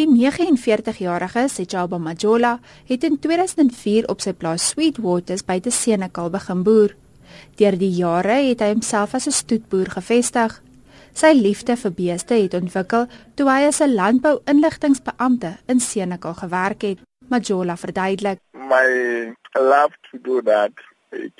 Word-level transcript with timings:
Die 0.00 0.06
49-jarige 0.08 1.42
Sechaba 1.52 1.98
Majola 1.98 2.54
het 2.88 3.02
in 3.04 3.18
2004 3.20 4.06
op 4.08 4.22
sy 4.24 4.32
plaas 4.32 4.70
Sweetwaters 4.70 5.42
by 5.44 5.58
te 5.60 5.68
Senekal 5.76 6.30
begin 6.32 6.62
boer. 6.64 6.94
Deur 7.60 7.76
die 7.76 7.90
jare 7.92 8.38
het 8.46 8.62
hy 8.64 8.70
homself 8.70 9.12
as 9.18 9.26
'n 9.28 9.36
stoetboer 9.36 9.90
gevestig. 9.98 10.54
Sy 11.12 11.32
liefde 11.36 11.76
vir 11.76 11.92
beeste 11.98 12.34
het 12.34 12.54
ontwikkel 12.54 13.04
toe 13.36 13.48
hy 13.50 13.66
as 13.68 13.82
'n 13.82 13.94
landbou-inligtingbeampte 13.94 15.50
in 15.68 15.80
Senekal 15.80 16.34
gewerk 16.34 16.80
het. 16.82 16.98
Majola 17.28 17.76
verduidelik: 17.76 18.38
"My 18.54 19.34
love 19.52 19.92
to 20.10 20.18
do 20.22 20.40
that 20.40 20.72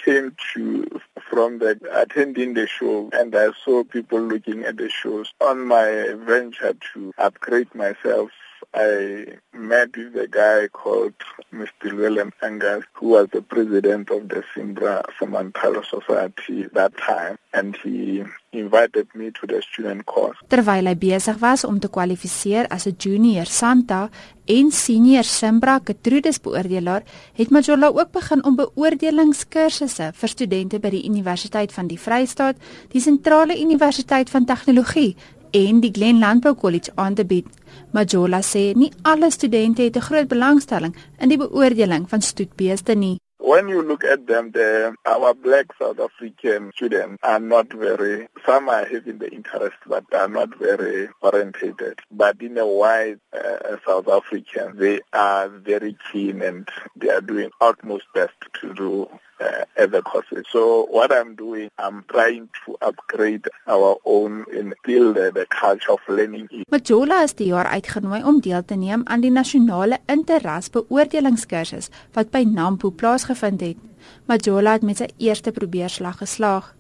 came 0.05 0.35
to 0.53 0.85
from 1.31 1.59
the 1.59 1.79
attending 1.93 2.55
the 2.55 2.67
show 2.67 3.09
and 3.13 3.35
I 3.35 3.53
saw 3.65 3.85
people 3.85 4.21
looking 4.21 4.67
at 4.67 4.77
the 4.77 4.91
shows 4.91 5.33
on 5.39 5.67
my 5.67 6.15
venture 6.27 6.75
to 6.93 7.13
upgrade 7.17 7.73
myself 7.75 8.31
I 8.73 9.27
met 9.53 9.97
with 9.97 10.15
a 10.15 10.29
guy 10.29 10.69
called 10.69 11.15
Mr. 11.53 11.93
Willem 11.93 12.33
Angus, 12.41 12.85
who 12.93 13.09
was 13.09 13.27
the 13.33 13.43
president 13.43 14.11
of 14.11 14.29
the 14.29 14.45
Simbra 14.55 15.03
Samantala 15.19 15.85
Society 15.85 16.69
that 16.73 16.97
time, 16.97 17.37
and 17.53 17.77
he 17.83 18.23
invited 18.53 19.09
me 19.15 19.33
to 19.33 19.47
the 19.47 19.61
student 19.63 20.07
course. 20.07 20.39
Terwyl 20.49 20.87
hy 20.87 20.95
besig 20.95 21.41
was 21.43 21.65
om 21.67 21.81
te 21.83 21.91
kwalifiseer 21.91 22.71
as 22.71 22.87
'n 22.87 22.95
junior 22.95 23.47
Santa 23.47 24.09
en 24.47 24.71
senior 24.71 25.25
Simbra 25.25 25.81
Getrudes 25.85 26.39
beoordelaar, 26.39 27.03
het 27.35 27.51
Majola 27.51 27.89
ook 27.89 28.13
begin 28.13 28.45
om 28.45 28.57
beoordelingskursusse 28.57 30.13
vir 30.15 30.29
studente 30.29 30.79
by 30.79 30.91
die 30.91 31.05
Universiteit 31.11 31.73
van 31.73 31.87
die 31.87 31.99
Vrystaat, 31.99 32.57
die 32.93 33.01
Sentrale 33.01 33.59
Universiteit 33.59 34.31
van 34.31 34.45
Tegnologie 34.45 35.17
en 35.53 35.81
die 35.81 35.93
Glen 35.93 36.19
Landbou 36.19 36.55
College 36.55 36.93
aan 36.95 37.15
te 37.15 37.25
bied. 37.25 37.47
Majola 37.93 38.41
sê 38.43 38.73
nie 38.75 38.93
alle 39.03 39.31
studente 39.31 39.83
het 39.83 39.97
'n 39.97 40.07
groot 40.09 40.29
belangstelling 40.29 40.95
in 41.19 41.29
die 41.29 41.39
beoordeling 41.39 42.09
van 42.09 42.21
stoetbeeste 42.21 42.95
nie. 42.95 43.19
When 43.43 43.69
you 43.69 43.83
look 43.83 44.05
at 44.05 44.27
them, 44.27 44.53
the, 44.53 44.95
our 45.07 45.35
black 45.35 45.73
South 45.79 45.99
African 45.99 46.71
students 46.75 47.19
are 47.23 47.41
not 47.41 47.73
very, 47.73 48.29
some 48.47 48.69
are 48.69 48.85
having 48.85 49.19
the 49.19 49.31
interest, 49.31 49.79
but 49.87 50.05
are 50.13 50.29
not 50.29 50.51
very 50.59 51.09
orientated. 51.23 51.99
But 52.11 52.43
in 52.43 52.59
a 52.59 52.67
white 52.67 53.19
uh, 53.33 53.77
South 53.87 54.09
African, 54.09 54.77
they 54.77 55.01
are 55.13 55.49
very 55.49 55.97
keen 56.13 56.43
and 56.43 56.69
they 56.95 57.09
are 57.09 57.23
doing 57.23 57.51
utmost 57.61 58.07
best 58.15 58.39
to 58.61 58.75
do 58.75 59.09
uh, 59.41 59.65
other 59.83 60.03
courses. 60.03 60.45
So 60.51 60.87
what 60.91 61.11
I'm 61.13 61.35
doing, 61.35 61.71
I'm 61.79 62.05
trying 62.09 62.49
to 62.65 62.77
upgrade 62.81 63.49
our 63.67 63.97
own 64.05 64.45
and 64.59 64.75
build 64.85 65.19
uh, 65.19 65.31
the 65.31 65.47
culture 65.49 65.93
of 65.93 66.01
learning. 66.09 66.49
Majola 66.71 67.23
is 67.23 67.35
die 67.35 67.51
jaar 67.51 67.67
uitgenooi 67.67 68.23
om 68.25 68.41
deel 68.41 68.65
te 68.65 68.75
neem 68.75 69.03
aan 69.05 69.25
die 69.25 69.33
nasionale 69.33 70.01
interras 70.07 70.71
beoordelingskursus 70.71 71.91
wat 72.17 72.31
by 72.35 72.45
Nampo 72.49 72.91
plaasgevind 72.91 73.65
het. 73.65 73.81
Majola 74.29 74.77
het 74.79 74.87
met 74.87 75.03
sy 75.03 75.09
eerste 75.19 75.53
probeerslag 75.53 76.21
geslaag. 76.23 76.75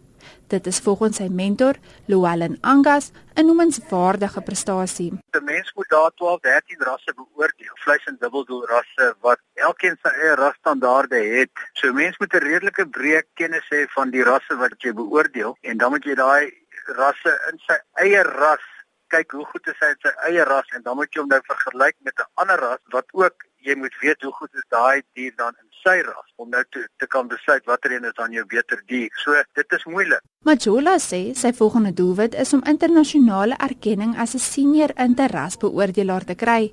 Dit 0.50 0.66
is 0.66 0.80
volgens 0.84 1.20
sy 1.20 1.28
mentor, 1.30 1.78
Llewellyn 2.10 2.58
Angas, 2.60 3.12
'n 3.36 3.46
noemenswaardige 3.46 4.40
prestasie. 4.40 5.12
'n 5.12 5.44
Mens 5.44 5.72
moet 5.74 5.88
daar 5.88 6.10
12, 6.14 6.40
13 6.40 6.78
rasse 6.78 7.14
beoordeel, 7.14 7.74
vleis 7.74 8.04
en 8.04 8.16
dubbeldoel 8.18 8.66
rasse 8.66 9.14
wat 9.20 9.40
elkeen 9.68 9.96
sy 10.02 10.12
eie 10.22 10.34
rasstandaarde 10.40 11.20
het. 11.36 11.52
So 11.80 11.92
mens 11.92 12.18
moet 12.18 12.34
'n 12.34 12.46
redelike 12.46 12.86
breë 12.96 13.22
kennis 13.34 13.68
hê 13.74 13.86
van 13.96 14.10
die 14.10 14.24
rasse 14.24 14.56
wat 14.56 14.74
jy 14.82 14.92
beoordeel 14.92 15.56
en 15.60 15.78
dan 15.78 15.90
moet 15.90 16.04
jy 16.04 16.14
daai 16.14 16.50
rasse 16.96 17.32
in 17.50 17.58
sy 17.66 17.78
eie 18.04 18.22
ras 18.22 18.66
kyk 19.10 19.32
hoe 19.32 19.44
goed 19.52 19.66
is 19.66 19.80
hy 19.82 19.90
in 19.94 20.02
sy 20.04 20.12
eie 20.28 20.44
ras 20.44 20.68
en 20.76 20.82
dan 20.82 20.96
moet 20.96 21.14
jy 21.14 21.22
hom 21.22 21.32
nou 21.32 21.40
vergelyk 21.46 21.96
met 22.06 22.14
'n 22.18 22.30
ander 22.42 22.60
ras 22.66 22.82
wat 22.94 23.08
ook 23.12 23.46
jy 23.66 23.74
moet 23.76 23.94
weet 24.02 24.22
hoe 24.22 24.32
goed 24.32 24.54
is 24.54 24.68
daai 24.68 25.02
dier 25.14 25.32
dan 25.36 25.54
in 25.62 25.68
sy 25.84 25.96
ras 26.06 26.28
om 26.36 26.48
nou 26.50 26.62
te 26.70 26.86
te 26.98 27.06
kan 27.06 27.28
besluit 27.28 27.64
watter 27.66 27.92
een 27.92 28.04
is 28.04 28.16
dan 28.16 28.32
jou 28.32 28.44
beter 28.44 28.82
dier. 28.86 29.10
So 29.24 29.42
dit 29.54 29.72
is 29.78 29.84
moeilik. 29.84 30.22
Majola 30.44 30.96
sê 30.98 31.22
sy 31.34 31.52
volgende 31.52 31.92
doelwit 31.92 32.34
is 32.34 32.52
om 32.56 32.64
internasionale 32.64 33.56
erkenning 33.68 34.16
as 34.16 34.34
'n 34.34 34.38
senior 34.38 34.90
interras 34.96 35.56
beoordelaar 35.56 36.24
te 36.24 36.34
kry. 36.34 36.72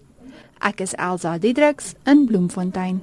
Ek 0.60 0.82
is 0.82 0.94
Elsa 0.94 1.38
Diedriks 1.38 1.96
in 2.06 2.26
Bloemfontein. 2.26 3.02